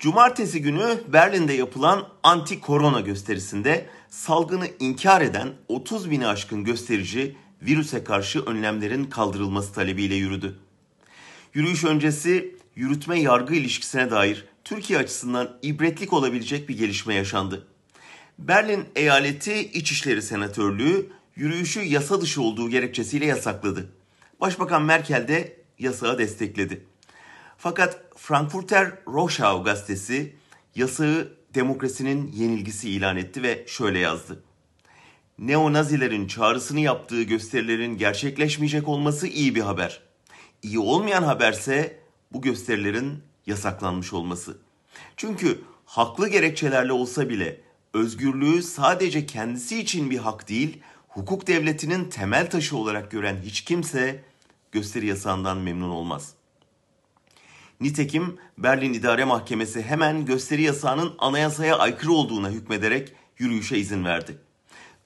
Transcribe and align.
Cumartesi 0.00 0.62
günü 0.62 1.00
Berlin'de 1.08 1.52
yapılan 1.52 2.08
anti-korona 2.22 3.00
gösterisinde 3.00 3.86
salgını 4.08 4.66
inkar 4.78 5.20
eden 5.20 5.48
30 5.68 6.10
bini 6.10 6.26
aşkın 6.26 6.64
gösterici 6.64 7.36
virüse 7.62 8.04
karşı 8.04 8.40
önlemlerin 8.40 9.04
kaldırılması 9.04 9.72
talebiyle 9.72 10.14
yürüdü. 10.14 10.58
Yürüyüş 11.54 11.84
öncesi 11.84 12.56
yürütme 12.76 13.20
yargı 13.20 13.54
ilişkisine 13.54 14.10
dair 14.10 14.44
Türkiye 14.64 14.98
açısından 14.98 15.58
ibretlik 15.62 16.12
olabilecek 16.12 16.68
bir 16.68 16.78
gelişme 16.78 17.14
yaşandı. 17.14 17.66
Berlin 18.38 18.84
Eyaleti 18.96 19.60
İçişleri 19.60 20.22
Senatörlüğü 20.22 21.12
yürüyüşü 21.36 21.80
yasa 21.80 22.20
dışı 22.20 22.42
olduğu 22.42 22.70
gerekçesiyle 22.70 23.26
yasakladı. 23.26 23.92
Başbakan 24.40 24.82
Merkel 24.82 25.28
de 25.28 25.56
yasağı 25.78 26.18
destekledi. 26.18 26.84
Fakat 27.62 28.02
Frankfurter 28.16 28.92
Rundschau 29.06 29.64
gazetesi 29.64 30.36
yasağı 30.74 31.28
demokrasinin 31.54 32.32
yenilgisi 32.32 32.90
ilan 32.90 33.16
etti 33.16 33.42
ve 33.42 33.64
şöyle 33.66 33.98
yazdı. 33.98 34.42
Neonazilerin 35.38 36.26
çağrısını 36.26 36.80
yaptığı 36.80 37.22
gösterilerin 37.22 37.98
gerçekleşmeyecek 37.98 38.88
olması 38.88 39.26
iyi 39.26 39.54
bir 39.54 39.60
haber. 39.60 40.02
İyi 40.62 40.78
olmayan 40.78 41.22
haberse 41.22 42.00
bu 42.32 42.42
gösterilerin 42.42 43.22
yasaklanmış 43.46 44.12
olması. 44.12 44.58
Çünkü 45.16 45.60
haklı 45.84 46.28
gerekçelerle 46.28 46.92
olsa 46.92 47.28
bile 47.28 47.60
özgürlüğü 47.94 48.62
sadece 48.62 49.26
kendisi 49.26 49.80
için 49.80 50.10
bir 50.10 50.18
hak 50.18 50.48
değil, 50.48 50.80
hukuk 51.08 51.46
devletinin 51.46 52.04
temel 52.04 52.50
taşı 52.50 52.76
olarak 52.76 53.10
gören 53.10 53.36
hiç 53.44 53.60
kimse 53.60 54.24
gösteri 54.72 55.06
yasağından 55.06 55.58
memnun 55.58 55.90
olmaz. 55.90 56.34
Nitekim 57.80 58.36
Berlin 58.58 58.92
İdare 58.92 59.24
Mahkemesi 59.24 59.82
hemen 59.82 60.26
gösteri 60.26 60.62
yasağının 60.62 61.14
anayasaya 61.18 61.78
aykırı 61.78 62.12
olduğuna 62.12 62.50
hükmederek 62.50 63.12
yürüyüşe 63.38 63.78
izin 63.78 64.04
verdi. 64.04 64.38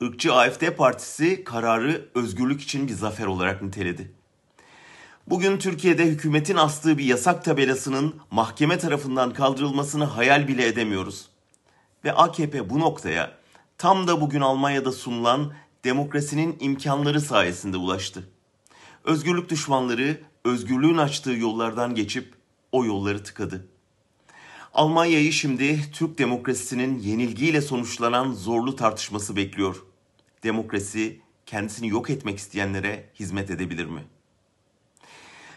Irkçı 0.00 0.34
AFD 0.34 0.70
partisi 0.76 1.44
kararı 1.44 2.08
özgürlük 2.14 2.62
için 2.62 2.88
bir 2.88 2.92
zafer 2.92 3.26
olarak 3.26 3.62
niteledi. 3.62 4.12
Bugün 5.26 5.58
Türkiye'de 5.58 6.04
hükümetin 6.04 6.56
astığı 6.56 6.98
bir 6.98 7.04
yasak 7.04 7.44
tabelasının 7.44 8.14
mahkeme 8.30 8.78
tarafından 8.78 9.32
kaldırılmasını 9.32 10.04
hayal 10.04 10.48
bile 10.48 10.66
edemiyoruz. 10.66 11.28
Ve 12.04 12.12
AKP 12.12 12.70
bu 12.70 12.80
noktaya 12.80 13.38
tam 13.78 14.06
da 14.06 14.20
bugün 14.20 14.40
Almanya'da 14.40 14.92
sunulan 14.92 15.52
demokrasinin 15.84 16.56
imkanları 16.60 17.20
sayesinde 17.20 17.76
ulaştı. 17.76 18.28
Özgürlük 19.04 19.50
düşmanları 19.50 20.20
özgürlüğün 20.44 20.96
açtığı 20.96 21.32
yollardan 21.32 21.94
geçip 21.94 22.43
o 22.74 22.84
yolları 22.84 23.22
tıkadı. 23.22 23.68
Almanya'yı 24.72 25.32
şimdi 25.32 25.90
Türk 25.92 26.18
demokrasisinin 26.18 26.98
yenilgiyle 26.98 27.60
sonuçlanan 27.60 28.32
zorlu 28.32 28.76
tartışması 28.76 29.36
bekliyor. 29.36 29.82
Demokrasi 30.42 31.20
kendisini 31.46 31.88
yok 31.88 32.10
etmek 32.10 32.38
isteyenlere 32.38 33.10
hizmet 33.20 33.50
edebilir 33.50 33.84
mi? 33.84 34.00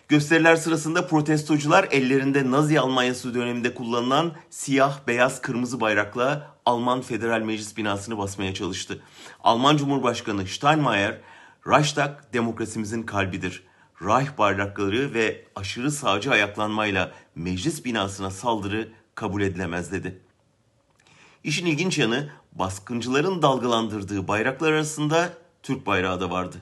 Gösteriler 0.07 0.55
sırasında 0.55 1.07
protestocular 1.07 1.88
ellerinde 1.91 2.51
Nazi 2.51 2.79
Almanyası 2.79 3.33
döneminde 3.33 3.73
kullanılan 3.73 4.35
siyah, 4.49 5.07
beyaz, 5.07 5.41
kırmızı 5.41 5.81
bayrakla 5.81 6.55
Alman 6.65 7.01
Federal 7.01 7.41
Meclis 7.41 7.77
binasını 7.77 8.17
basmaya 8.17 8.53
çalıştı. 8.53 9.01
Alman 9.43 9.77
Cumhurbaşkanı 9.77 10.47
Steinmeier, 10.47 11.21
Reichstag 11.67 12.11
demokrasimizin 12.33 13.03
kalbidir. 13.03 13.66
Reich 14.02 14.38
bayrakları 14.38 15.14
ve 15.14 15.45
aşırı 15.56 15.92
sağcı 15.92 16.31
ayaklanmayla 16.31 17.12
meclis 17.36 17.86
binasına 17.86 18.31
saldırı 18.31 18.90
kabul 19.16 19.42
edilemez 19.42 19.92
dedi. 19.92 20.20
İşin 21.44 21.66
ilginç 21.66 21.98
yanı 21.98 22.30
baskıncıların 22.52 23.42
dalgalandırdığı 23.42 24.28
bayraklar 24.28 24.73
arasında 24.73 25.34
Türk 25.64 25.86
bayrağı 25.86 26.22
da 26.22 26.31
vardı 26.31 26.62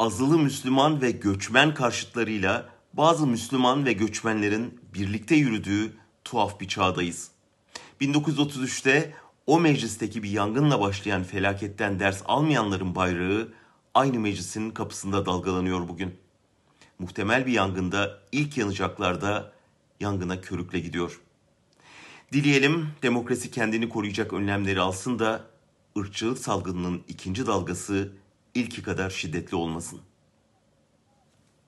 azılı 0.00 0.38
Müslüman 0.38 1.02
ve 1.02 1.10
göçmen 1.10 1.74
karşıtlarıyla 1.74 2.68
bazı 2.92 3.26
Müslüman 3.26 3.86
ve 3.86 3.92
göçmenlerin 3.92 4.80
birlikte 4.94 5.34
yürüdüğü 5.34 5.92
tuhaf 6.24 6.60
bir 6.60 6.68
çağdayız. 6.68 7.30
1933'te 8.00 9.14
o 9.46 9.60
meclisteki 9.60 10.22
bir 10.22 10.30
yangınla 10.30 10.80
başlayan 10.80 11.22
felaketten 11.22 12.00
ders 12.00 12.22
almayanların 12.24 12.94
bayrağı 12.94 13.48
aynı 13.94 14.20
meclisin 14.20 14.70
kapısında 14.70 15.26
dalgalanıyor 15.26 15.88
bugün. 15.88 16.14
Muhtemel 16.98 17.46
bir 17.46 17.52
yangında 17.52 18.18
ilk 18.32 18.58
yanacaklarda 18.58 19.52
yangına 20.00 20.40
körükle 20.40 20.80
gidiyor. 20.80 21.20
Dileyelim 22.32 22.88
demokrasi 23.02 23.50
kendini 23.50 23.88
koruyacak 23.88 24.32
önlemleri 24.32 24.80
alsın 24.80 25.18
da 25.18 25.44
ırkçılık 25.98 26.38
salgınının 26.38 27.02
ikinci 27.08 27.46
dalgası 27.46 28.12
ilki 28.54 28.82
kadar 28.82 29.10
şiddetli 29.10 29.56
olmasın. 29.56 30.00